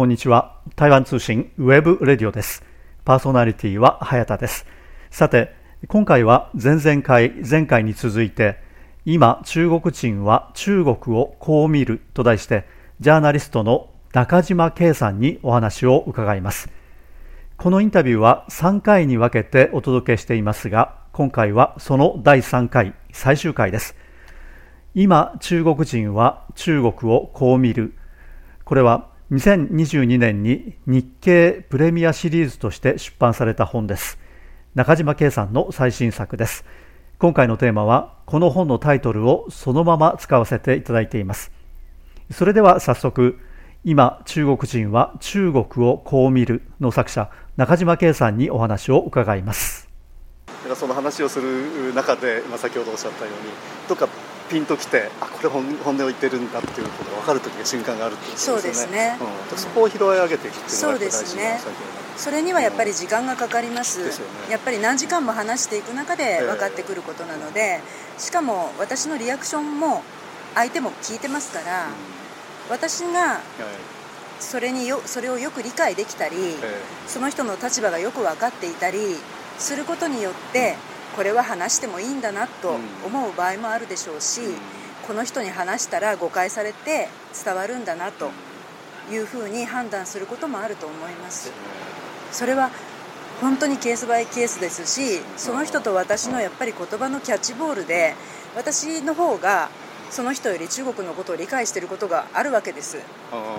[0.00, 0.56] こんにちは。
[0.76, 2.64] 台湾通信 webradio です。
[3.04, 4.64] パーソナリティは早田です。
[5.10, 5.54] さて
[5.88, 8.56] 今回は前々回前回に続いて
[9.04, 12.64] 今中国人は中国をこう見ると題して
[13.00, 16.70] ジャーナリストの中島恵さんにお話を伺います。
[17.58, 23.94] このインタビューは3回に分けてお届けしていますが今回はその第3回最終回です。
[24.94, 27.92] 今中国人は中国をこう見る。
[28.64, 34.18] これは2022年に日経プレミアシリーズとして出版された本です。
[34.74, 36.64] 中島圭さんの最新作です。
[37.20, 41.52] 今回のテーマはこの本のタイトルをそのまま使わせていただいています。
[42.32, 43.38] それでは早速
[43.84, 49.88] 今中国人は中国をこう見るの作者中島圭さんにお話を伺います。
[50.74, 53.52] その話をする中で、まあ、先ほどおっしゃったように
[53.88, 54.08] どっか
[54.50, 58.52] ピンときてあこれ本本音を言ってるんだっていうことが分かる時が瞬間があるっていうことですね。
[58.52, 59.18] そうですね、
[59.52, 61.60] うん、そこを拾い上げていくっていうのが大事なそうですね。
[62.16, 64.12] それにはやっぱり時間がかかります、うんね、
[64.50, 67.80] やっぱり何時間も話していく中で分かってくることなので、
[68.18, 70.02] しかも私のリアクションも
[70.54, 71.92] 相手も聞いてますから、うん、
[72.68, 73.40] 私が
[74.38, 76.36] それによそれをよく理解できたり、
[77.06, 78.98] その人の立場がよく分かっていたり
[79.58, 80.76] することによって、
[81.16, 84.40] これは話してもいいんだなと思う場合もあるでしょうし、
[85.06, 87.08] この人に話したら誤解されて
[87.44, 88.30] 伝わるんだなと
[89.10, 91.52] いうふうに判断することもあると思います。
[92.32, 92.70] それは
[93.40, 98.14] 本当にケースバイケースですしその人と私のやっぱり言葉のキャッチボールで
[98.54, 99.70] 私の方が
[100.10, 102.98] その人より中国のことを理解していることがあるわけです。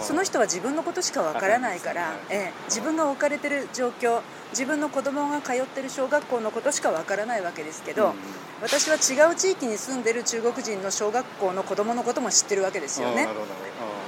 [0.02, 4.22] その人は自分のことしかわからないから、ええ、自分が置かれてる状況
[4.52, 8.14] 自分の子供が通ってる小学校のことしかわからないわけですけど、
[8.62, 13.28] 私は違う地域に住んでる中国人の小学校の子供のことも知ってるわけですよね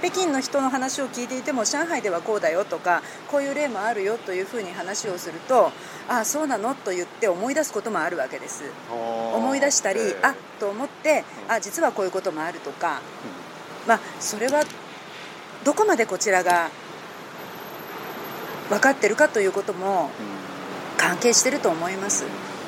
[0.04, 5.68] 北京の人の話を聞いていても上海ではこうだよとかこういう例もあるよというふうに話をすると
[6.10, 8.66] ああそうなのと言って思い出すこともあるわけです。
[9.34, 13.02] 思い出したりあと思ってあ実はこういうこともあるとか、
[13.88, 14.66] まあそれは
[15.64, 16.70] どこまでこちらが
[18.68, 20.10] 分かってるかということも
[20.98, 22.26] 関係してると思います。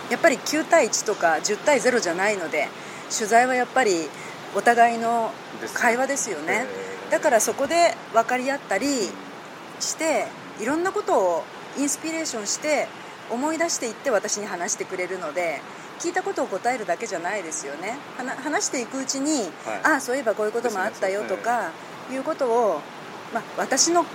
[0.09, 2.69] やっぱり9対1とか10対0じゃないので
[3.13, 4.07] 取材はやっぱり
[4.55, 5.31] お互いの
[5.73, 8.87] 会話ですよねだからそこで分かり合ったり
[9.79, 10.25] して
[10.59, 11.43] いろんなことを
[11.77, 12.87] インスピレーションして
[13.31, 15.61] 思い出していって私に話してくれるので
[15.99, 17.97] 聞いたことを答えるだけじゃないですよね。
[18.43, 19.49] 話していくうちに、はい、
[19.83, 21.71] ああそういえばこういうこともあったよとか
[22.11, 22.81] いうことを、
[23.33, 24.05] まあ、私の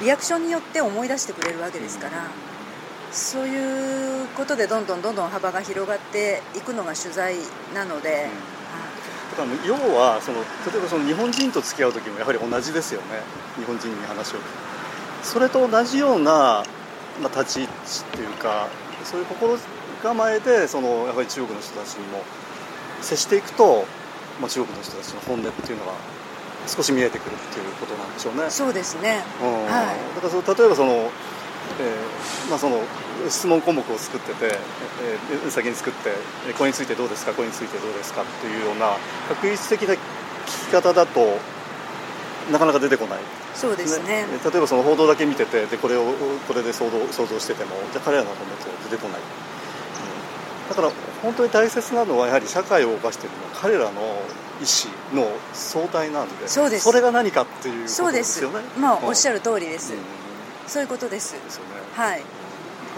[0.00, 2.28] リアクションによって思い出してくれるわけですから、
[3.12, 7.34] そういうことでどんどんどんどん幅が広がっていくのが取材
[7.74, 8.28] なので。
[8.28, 8.55] だ
[9.66, 13.20] 要はその例えばその日本人と付き合う時もやはり同じですよね。
[13.56, 14.38] 日本人に話を。
[15.22, 16.64] それと同じような、
[17.20, 17.70] まあ、立ち位置
[18.00, 18.68] っていうか
[19.04, 19.58] そういう心
[20.02, 22.22] 構えでそのやはり中国の人たちにも
[23.00, 23.84] 接していくと、
[24.40, 25.92] まあ、中国の人たちの本音っていうのが
[26.66, 28.50] 少し見えてくるっていうことなんでしょうね。
[28.50, 31.10] そうですね、うん、はい、だからその例えばその、
[31.80, 32.80] えーまあ、その
[33.28, 34.58] 質問項目を作ってて、
[35.02, 36.10] えー、先に作って
[36.56, 38.96] これについてどうですかこれについてどうですかっていうような
[39.28, 39.98] 確率的な聞
[40.46, 41.38] き方だと
[42.50, 43.18] なかなか出てこない、
[43.54, 44.24] そうですね。
[44.44, 46.04] 例えばその報道だけ見ててでこれを
[46.46, 49.22] これで想像想像しててもじゃあ彼らの本音って出てこない、う
[50.66, 50.90] ん、だから
[51.22, 53.90] 本当に大切なのはやはり社会を動かしているのは彼らの
[54.60, 56.84] 意思の総体なんでそうです。
[56.84, 58.60] それが何かっていうことですよね。
[58.78, 59.98] まあおっしゃる通りです、うん、
[60.66, 61.34] そういうことです。
[61.34, 61.70] ですよね。
[61.94, 62.22] はい。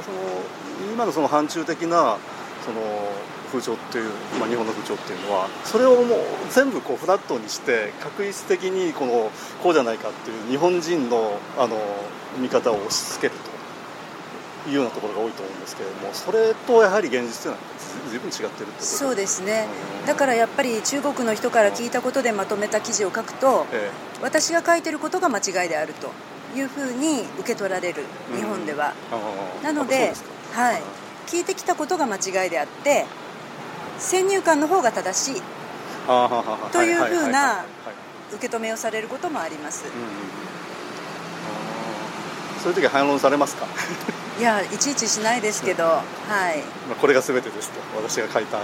[0.04, 2.18] その今のその範疇的な
[2.64, 2.80] その
[3.48, 6.18] 風潮っていう、まあ、日本の風潮っていうのはそれをもう
[6.50, 9.30] 全部こうフラットにして確率的にこの
[9.62, 11.76] こうじゃないかっていう日本人のあの
[12.38, 13.58] 見方を押し付けると。
[14.66, 17.58] いうようなところが多いと思うんですけれどもそれとやはり現実というのは
[18.10, 19.66] 随分違ってるってそうですね、
[20.06, 26.10] だからやっぱり中国の人から聞いたことでまとめた記事を書くと、ええ、私が書いてることが間違いであると
[26.56, 28.04] いうふうに受け取られる
[28.34, 28.94] 日本では、
[29.58, 30.12] うん、なので
[30.54, 30.82] はい、
[31.26, 33.04] 聞いてきたことが間違いであって
[33.98, 35.42] 先入観の方が正しい。
[36.72, 37.66] というふうな
[38.32, 39.90] 受け止めをされることもあります、うん、
[42.62, 43.66] そういう時は反論されますか？
[44.40, 46.02] いやいちいちしないですけど、はい、
[46.88, 47.80] まあ、これが全てですと。
[47.96, 48.58] 私が書いた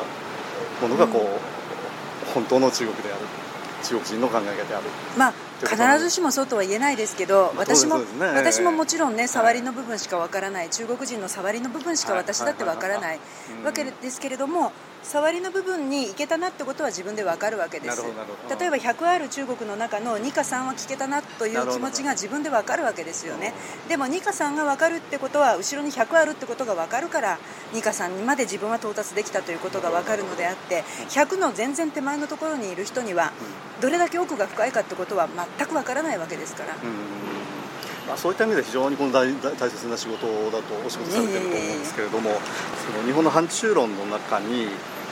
[0.80, 3.18] ものがこう、うん、本当の中国である。
[3.82, 4.84] 中国人の考え方である。
[5.18, 8.04] まあ必ずしもそうとは言えないですけど、私も、ね、
[8.34, 13.20] 私ももちろんね触りの部分しかわからない、中国人の触りの部分しか私だってわからない
[13.64, 14.72] わけですけれども
[15.04, 18.02] 触りの部分にいけたなってことは自分で分かるわけです。
[18.58, 23.52] 例えば100ある中国の中の2か3は聞けたなという気持ちが自分で分かるわけですよね。
[23.88, 27.38] でも2か3が分かるってことは後ろに100あるってことが分かるから
[27.74, 33.32] 2か3にまで自分は到達できたということが分かるのであって100の全然手前のところにいる人には
[33.80, 36.74] どれだけ奥が深いかってことは全全く分からないわけですから。
[38.06, 42.32] まあ、そういった意味で非常にこの大大切な仕事だとお仕事されてると思うんですけれども、
[42.84, 44.68] その日本の反中論の中に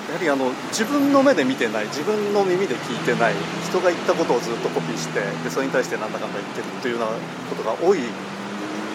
[0.08, 3.34] やはりあの自分の目で見てない自分の耳で聞いてない
[3.64, 7.16] 人が言ったことをずっとコピーしてでそれに対してなんだかんだ言ってるというような
[7.48, 8.00] ことが多い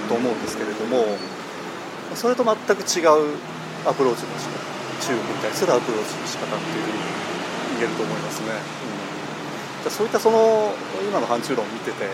[0.10, 1.18] と思うんですけれども
[2.14, 3.40] それと全く違う
[3.88, 4.60] アプローチの仕方
[5.00, 7.00] 中国に対するアプローチの仕方っていうふうに
[7.80, 8.97] 言えると思いますね、うん、
[9.90, 10.74] そういったその
[11.08, 12.08] 今の反中論を見ててど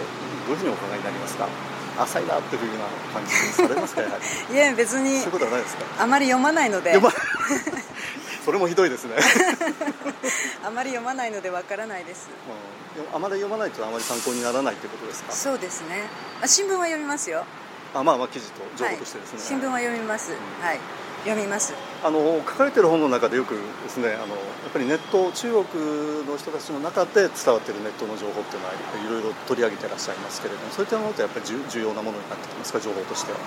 [0.49, 1.47] ういうふうにお考えになりますか？
[1.99, 4.17] 浅いなっていうふうな感じされますかやは
[4.49, 4.53] り？
[4.55, 5.83] いや別にそういうことはないですか？
[5.99, 6.99] あまり読まないので。
[8.43, 9.15] それもひどいですね。
[10.65, 12.27] あまり読まないのでわからないです、
[12.97, 15.31] うん、あまり読まないとあまり参考にならないということですか？
[15.31, 16.03] そうですね。
[16.41, 17.43] あ新聞は読みますよ。
[17.93, 20.79] あまあまあ記事と情報としてですね、はい、新聞は読みます、うん、はい
[21.23, 21.73] 読みます。
[22.03, 33.37] あの書かれてる本の中でよくですねあのやっぱりネット中国の人たちの中で伝わってるネットの情報っていうのはいろいろ取り上げてらっしゃいますけれどもそういったものってやっぱり重要なものになってきますか情報としては。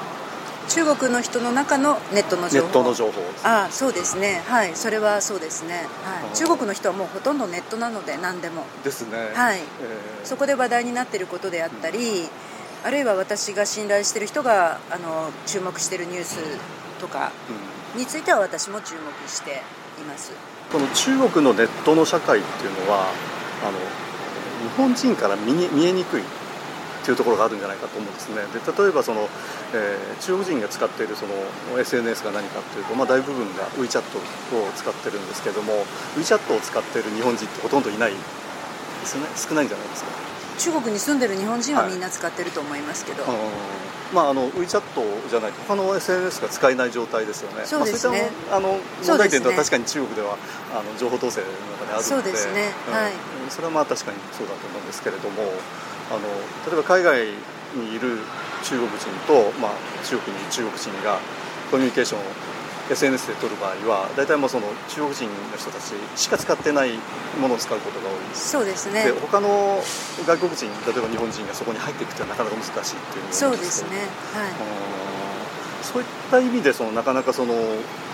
[0.68, 2.66] 中国の人の中のネットの情報。
[2.66, 4.42] ネットの情報あそうですね。
[4.46, 4.74] はい。
[4.74, 8.64] それはそうですね、はい、中国の人はもうほとんどネットなので何でも。
[8.82, 9.30] ですね。
[9.34, 12.28] はい、えー、そこで話題になっていることであったり、うん、
[12.84, 16.38] あるいは私が信頼している人があの注目しているニュース
[17.06, 17.30] とか
[17.96, 19.62] については私も注目して
[20.02, 20.32] います、
[20.72, 23.06] この中国のネットの社会っていうのは
[23.62, 23.78] あの
[24.68, 26.24] 日本人から見見えにくいっ
[27.04, 28.42] ていうところがあるんじゃないかと思うんですね。
[28.50, 29.28] で例えばその、
[29.72, 34.02] えー、中国人が使っているその SNS が何かというと、まあ、大部分が WeChat を
[34.74, 35.72] 使ってるんですけれども
[36.18, 38.18] WeChat を使っている日本人ってほとんどいないで
[39.06, 44.82] すよね少ないんじゃないですか中国に住んでる日本人はみんな使ってると思いますけど、はい、まあ、あの WeChat
[45.28, 47.64] じゃないと他の SNS が使えない状態ですよね。
[47.64, 50.36] そうですね、まあ、そういった問題点とは確かに中国では
[50.72, 52.02] あの情報統制の中であるので。
[52.02, 53.12] そうですね、はい、
[53.50, 55.42] それはまあ確かにそうだと思うんですけれども
[56.10, 56.20] あの
[56.66, 57.26] 例えば海外
[57.74, 58.18] にいる
[58.62, 59.72] 中国人と、まあ、
[60.04, 61.18] 中国にいる中国人が
[61.70, 62.22] コミュニケーションを
[62.90, 66.94] SNS で取る場合は大体もうその中国人の人たちしか使ってない
[67.40, 68.14] ものを使うことが多い。
[68.34, 69.04] そうですね。
[69.04, 69.82] で他の
[70.26, 74.08] 外国人例えば日本人がそこに入っていくというのはなかなか難しいっていうそうですね。
[74.34, 74.52] はい。
[75.82, 77.54] そういった意味でそのなかなかその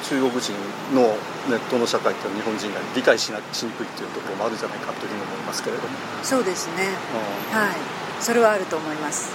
[0.05, 0.53] 中国人
[0.95, 1.17] の
[1.49, 5.89] ネットの社会っていうのは日本人が理解しなしにくいっていうところもあるんじゃないかというふうに思いますけれども。
[6.23, 6.89] そうですね、
[7.51, 7.77] はい。
[8.21, 9.33] それはあると思います。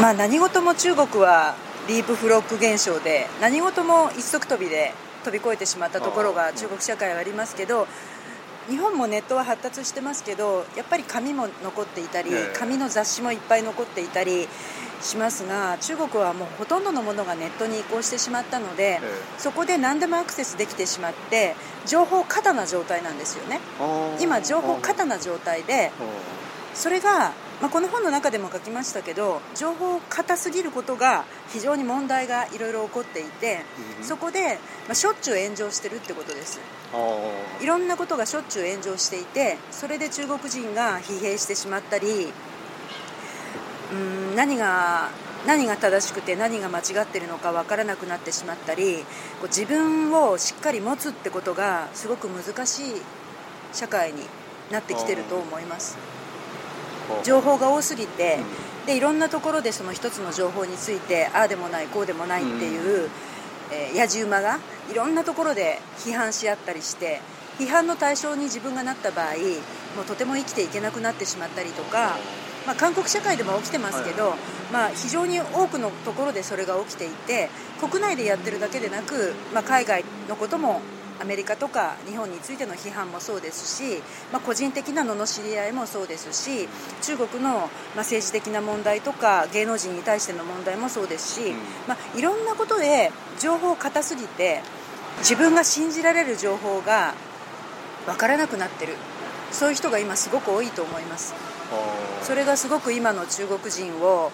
[0.00, 1.54] まあ何事も中国は
[1.88, 4.92] ディープフロック現象で何事も一足飛びで
[5.24, 7.86] 飛び越えてしまったところが中国社会はありますけど
[8.68, 14.46] 日本もネットは発達してますけどやっぱり紙も残っていたり紙の雑誌もいっぱい残っていたり
[15.00, 19.00] しますが中国はもうほとんどのものがネットに移行してしまったので
[19.36, 21.56] そこで何でもアクセスできてしまって
[21.86, 23.58] 情報過多な状態なんですよね。
[24.20, 25.90] 今情報過多な状態で
[26.74, 33.60] それがまあ、この本の中でも書きましたけど情報硬すぎることが非常に問題がいろいろ起こっていて、
[34.00, 36.60] うん、そこで、まあ、しょっちゅう炎上してるってことです。
[37.60, 42.32] いろんなことがしょっちゅう炎上していてそれで中国人が疲弊してしまったり
[43.92, 45.10] うん何が
[45.46, 48.98] 何が正しくて何が間違ってるのか分からなくなってしまったり
[49.40, 52.84] こう自分をしっかり持つってことがすごく難しい
[53.72, 54.22] 社会に
[54.70, 56.21] なってきてると思います。
[57.24, 58.38] 情報が多すぎて、
[58.86, 63.08] でいろんなところでその一つの情報についてああでもないこうでもないっていう、
[63.72, 64.58] えー、やじ馬が
[64.90, 67.20] いろんなところで批判し合ったりして
[67.58, 69.34] 批判の対象に自分がなった場合
[69.96, 72.16] もうとても生きていけなくなってしまったりとか、
[72.66, 74.34] まあ、韓国社会でも起きてますけど、
[74.72, 80.80] まあ、非常に多くのところでそれが起きていて国内でやってるだけでなく、まあ、海外のことも
[81.22, 84.02] アメリカとか日本についての批判もそうですし、
[84.32, 86.68] まあ、個人的な罵り合いもそうですし
[87.02, 91.54] 中国の、まあ、政治的な問題とか芸能人に対しての問題もそうですし、
[91.86, 94.60] まあ、いろんなことで情報硬すぎて
[95.18, 97.14] 自分が信じられる情報が
[98.06, 98.94] 分からなくなってる。
[99.52, 101.34] そういう人が今すごく多いと思います。
[102.22, 104.32] それがすごく今の中国人を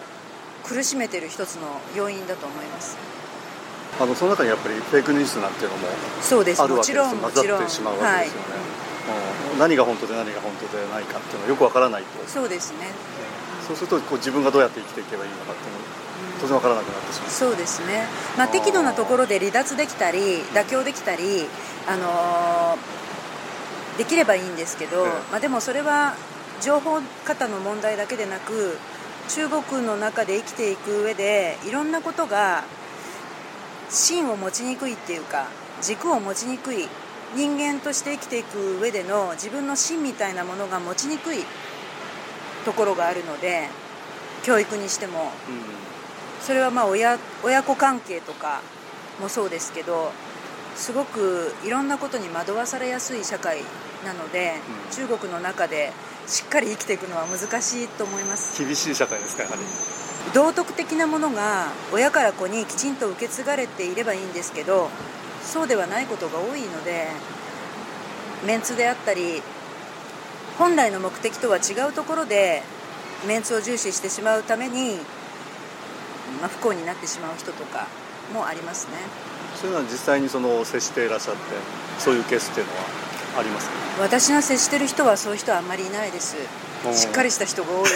[0.65, 2.97] 苦しめてる一つの要因だと思います
[4.01, 5.89] あのその中にやっぱりフェイクニュースなんていうのも
[6.21, 6.63] そうです。
[6.63, 12.09] あるわけです混ざってしまうわけですよね、はい、何が本当で何が本当でないかっていうのはよくわからないと。
[12.29, 12.93] そうですね。
[13.67, 15.79] そうするとこう自分がどうやって生きていけばいいのかっていうの
[16.41, 17.31] 当然分からなくなってしまう。
[17.31, 18.07] そうですね、
[18.39, 21.47] まあ、適度なところで離脱できたり妥協できたり、
[21.87, 26.15] あのー、できればいいんですけど、まあ、でもそれは
[26.63, 28.79] 情報型の問題だけでなく
[29.29, 32.65] 中国の中で生きていく上でいろんなことが
[33.91, 35.47] 芯を持ちにくいっていうか
[35.81, 36.89] 軸を持ちにくい
[37.37, 41.39] 人間として生きていく上での自分の芯みたいなものが持ちにくい
[42.65, 43.69] ところがあるので
[44.43, 45.33] 教育にしても、
[46.41, 48.63] それはまあ親親子関係とか
[49.21, 50.13] もそうですけど
[50.77, 53.59] すごくいろんなことに惑わされやすい社会
[54.05, 54.55] なので、
[54.93, 55.93] 中国の中で
[56.27, 58.63] しっかり生きていくのは難しいと思います。
[58.65, 59.63] 厳しい社会ですかやはり
[60.35, 64.91] 道徳的なものが親から子にきちんと受け継がれていればいいんですけど
[65.43, 67.09] そうではないことが多いので
[68.47, 69.43] メンツであったり
[70.59, 72.63] 本来の目的とは違うところで
[73.27, 74.97] メンツを重視してしまうために、
[76.41, 77.87] まあ、不幸になってしまう人とか
[78.33, 78.93] もありますね。
[79.57, 81.41] そういうのは実際にその接していらっしゃって
[81.99, 82.79] そういうケースっていうのは
[83.39, 83.69] あります、
[84.01, 86.37] 私が接してる人はそういう人はあんまりいないです。
[86.95, 87.91] しっかりした人が多い。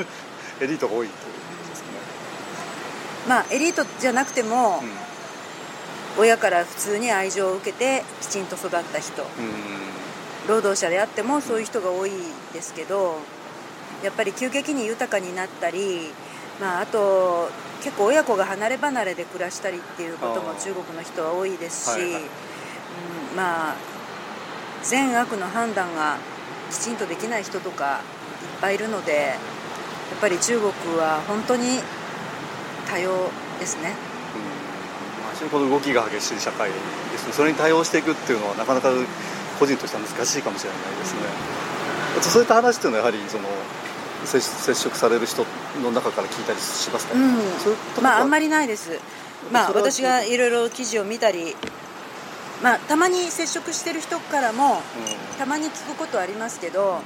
[0.60, 1.08] エリートが多い
[3.28, 5.14] まあエリートじゃなくても、うん。
[6.16, 9.24] 親から普通に愛情を受けてきちんと育った人、
[10.48, 12.10] 労働者であってもそういう人が多い
[12.52, 13.16] ですけど
[14.02, 16.10] やっぱり急激に豊かになったり、
[16.60, 17.48] まあ、あと
[17.82, 22.24] 結構親子が離れ離れで暮らしたりっていうことも中国の人は多いですし、はいはい、う
[23.34, 23.76] ん、まあ
[24.82, 26.18] 善悪の判断が
[26.70, 29.36] きちんとできない人とかいっぱいいるのでや
[30.16, 31.80] っぱり中国は本当に
[32.88, 33.94] 多様ですね。
[35.34, 36.76] 非常にこの動きが激しい社会で
[37.18, 38.90] すそれに対応していくっていうのはなかなか
[39.58, 41.20] 個人としては難しいかもしれないですね、
[42.16, 43.48] うん、そういった話っていうのはやはりその
[44.24, 44.40] 接
[44.74, 45.44] 触される人
[45.82, 48.98] の中から聞いたりしますか、うん、まああんまりないです。
[49.52, 51.54] まあ私がいろいろ記事を見たり
[52.62, 54.80] まあたまに接触してる人からも、
[55.36, 57.00] たまに聞くことはありますけど、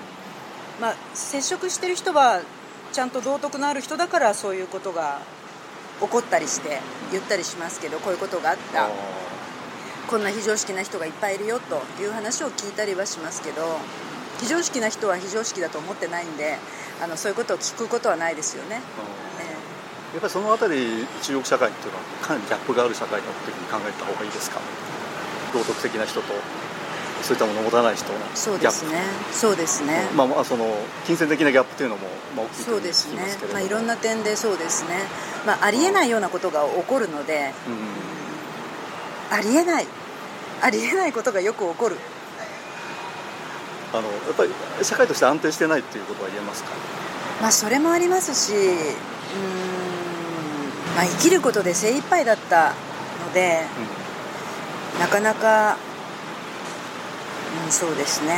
[0.81, 2.43] まあ接触してる人は
[2.93, 5.19] ちゃんと道徳のある人だからそういうことが
[6.01, 6.81] 怒ったりして
[7.13, 8.89] 言ったりしますけどこういうことがあった。
[10.09, 13.77] こんな非常識な人がいっぱいいるよという話を聞いたりはしますけど
[14.41, 16.57] 非常識な人は非常識だと思ってないんで
[17.03, 18.81] あのそういうことを聞くことはないですよね。
[20.13, 23.93] やっぱりそのあたり中国社会っていうのはかなりギャップがある社会だというふうに考え。
[23.93, 24.59] た方がいいですか
[25.53, 26.33] 道徳的な人と
[27.23, 29.03] そういったものを持たない人のそうですね。
[29.33, 30.67] そうですね、まあ、まあその
[31.07, 33.23] 金銭的なギャップというのも、まあ、大きいそうですね、
[33.53, 34.97] まあ、いろんな点でそうですね、
[35.47, 37.53] まあ、ありえないようなことが起こるので、
[39.31, 39.87] うん、ありえない。
[40.61, 41.97] ありえないことがよく起こる。
[43.93, 44.51] あのやっぱり
[44.85, 46.71] 社会として安定してないっていうことは言えますか、
[47.41, 48.59] まあ、それもありますしうん、
[50.95, 52.75] まあ、生きることで精一杯だった
[53.25, 53.63] ので、
[54.95, 55.79] うん、なかなか
[57.65, 58.35] うん、そうですね、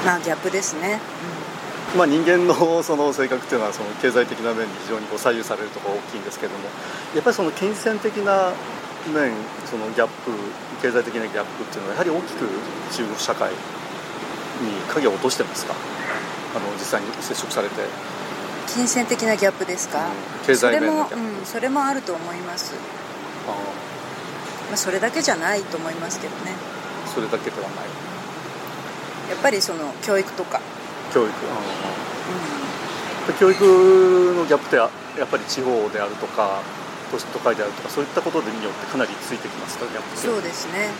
[0.00, 1.00] うん、まあギャップですね、
[1.92, 6.64] うん、まあ、人間のその性格っていうのはその経済的な面に非常にこう左右されるところが大きいんですけども
[7.14, 8.52] やっぱりその金銭的な
[9.12, 9.32] 面
[9.66, 10.30] そのギャップ
[10.82, 12.48] 経済的なギャップっていうのはやはり大きく
[12.92, 13.56] 中国社会に
[14.88, 15.74] 影を落としてますか？
[16.54, 17.74] あの実際に接触されて。
[18.66, 21.14] 金銭的なギャップですか、うん、経済面のギャップ。
[21.14, 22.74] それも、うん、それもあると思います。
[23.48, 23.54] ああ
[24.68, 26.52] まあ、それだけじゃないと思いますけどね。
[27.12, 27.86] それだけではない。
[29.30, 30.60] やっぱりその教育とか。
[31.12, 31.32] 教育、う
[33.32, 34.88] ん、教育のギャップってや
[35.24, 36.60] っぱり地方であるとか
[37.10, 40.90] 都市都会であるとかそういったことによってかなりついてきますかギャップそうですね。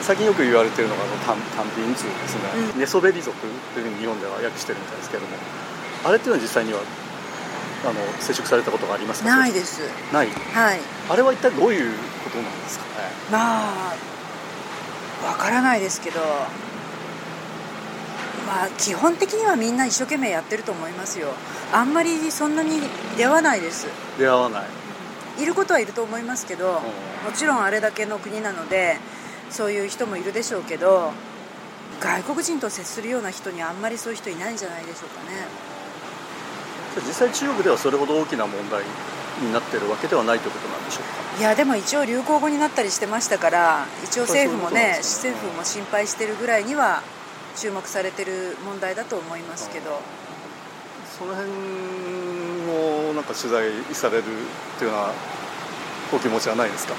[0.00, 2.42] 最近よく言われているのがあの単単品図ですね、
[2.72, 3.46] うん、寝そべり族と
[3.80, 5.36] いうふうに日本では訳してるみたいですけども。
[6.04, 6.80] あれっていうのは実際には
[7.84, 9.36] あの接触されたことがありますか？
[9.36, 9.80] ないです。
[10.12, 10.28] ない？
[10.28, 10.80] はい。
[11.08, 11.92] あれは一体どういう
[12.24, 12.90] ことなんですかね？
[13.30, 13.94] まあ
[15.26, 16.20] わからないですけど
[18.46, 21.28] まあ基本的にはみんな一生懸命やってると思いますよ。
[21.72, 22.80] あんまりそんなに
[23.16, 23.86] 出会わないです。
[24.18, 24.66] 出会わない。
[25.42, 26.80] いることはいると思いますけども
[27.32, 28.96] ちろんあれだけの国なので
[29.50, 31.12] そういう人もいるでしょうけど
[32.00, 35.46] 外国人と接するような人にあんまりそういう人いないんじゃないでしょうかね
[36.96, 38.82] 実際中国ではそれほど大きな問題
[39.42, 41.02] になってるわけではないということなんでしょう
[41.36, 41.40] か？
[41.40, 47.02] いやでも一応流行語になったりしてましたから一応政府もね、ね、政府も心配してるぐらいには
[47.56, 50.00] 注目されてる問題だと思いますけど。
[51.18, 51.50] その辺
[53.10, 54.24] をなんか取材されるっ
[54.78, 55.10] ていうような
[56.12, 56.94] お気持ちはないですか？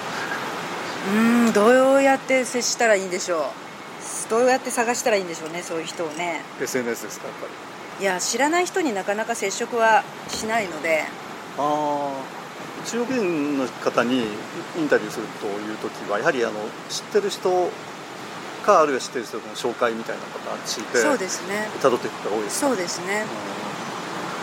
[1.15, 3.43] うんどうやって接したらいいんでしょう。
[4.29, 6.41] どうやって探したらいいんでしょうねそういう人をね。
[6.61, 7.53] SNS ですかやっぱり
[7.99, 11.03] いや知らない人になかなか接触はしないので。
[11.57, 12.39] ああ
[12.85, 14.23] 中国人の方に
[14.77, 16.53] インタビューするという時はやはりあの
[16.87, 17.69] 知ってる人
[18.65, 20.23] かあるいは知ってる人の紹介みたいな
[20.63, 21.67] 形でそうですね。
[21.81, 23.25] 辿っていくことが多いですそうですね、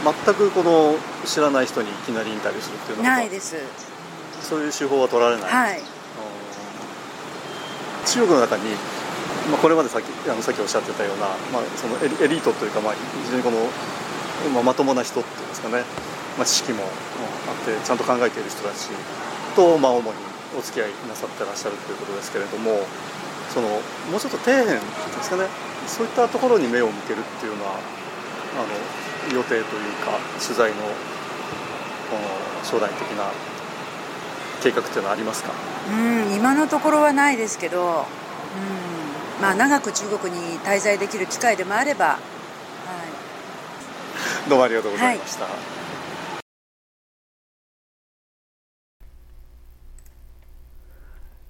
[0.05, 3.57] うん、全くこの知らない人にいきなりインタビューするっていうのはないです。
[4.43, 5.81] そういう手法は取られない、はい、
[8.05, 8.63] 中国の中に、
[9.51, 13.59] まあ、これまでさっきあのさっきおっしゃってたような、まあ、そのエリートというか、まあ、非常にこの、
[14.53, 15.85] まあ、まともな人っていうんですかね、
[16.37, 16.87] まあ、知識もあ
[17.55, 18.91] ってちゃんと考えている人たち
[19.55, 20.19] と、まあ、主に
[20.59, 22.83] お付き合いなさってらっしゃるということですけれども
[23.51, 23.69] その
[24.11, 24.81] もうちょっと底辺で
[25.23, 25.47] すかね。
[25.87, 28.67] そういったところに目を向けるっていうのはあ
[29.31, 29.63] の予定という
[30.03, 30.77] か取材の
[32.11, 33.31] この将来的な
[34.63, 35.53] 計画っていうのはありますか？
[35.89, 38.96] うん今のところはないですけど、うん。
[39.41, 42.19] まあ、長く中国に滞在できる機会でもあれば、は
[44.47, 45.53] い、どうもありがとうございました、はい、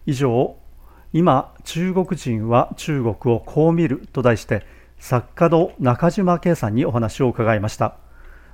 [0.07, 0.57] 以上
[1.12, 4.66] 今中国人は中国をこう見ると題して
[4.99, 7.97] 作家の中島圭さんにお話を伺いました、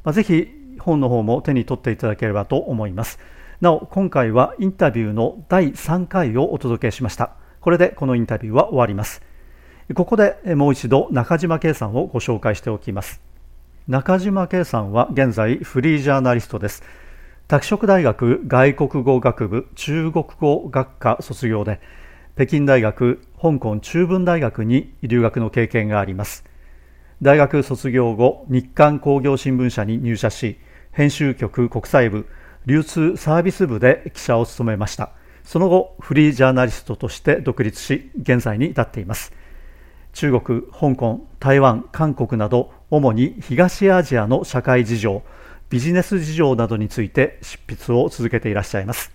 [0.05, 0.49] まあ、ぜひ
[0.79, 3.19] 本の方も手に取っていただければと思います。
[3.62, 9.23] なお今回はインタビューの第3回をお届けしましたこれでこのインタビューは終わります。
[9.95, 13.21] ここでもう一度中島圭さんをご紹介しておきます。
[13.87, 16.83] 中島圭さんは現在フリージャーナリストです。
[17.47, 21.81] 拓殖大学外国語学部中国語学科卒業で
[22.35, 26.45] 北京大学香港中文大学に留学の経験があります。
[27.21, 30.59] 大学卒業後日刊工業新聞社に入社し
[30.90, 32.26] 編集局国際部
[32.66, 35.12] 流通サービス部で記者を務めました。
[35.45, 39.33] その後フリージャーナリストとして独立し現在に至っています。
[40.13, 45.23] 中国、香港、台湾、韓国など主に東アジアの社会事情
[45.71, 49.11] ビジネス事情などについて執筆を続けていらっしゃいます。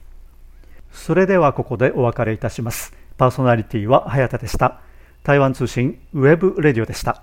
[0.92, 2.94] それではここでお別れいたします。
[3.18, 4.80] パーソナリティは早田でした。
[5.24, 7.22] 台湾通信ウェブレディオでした。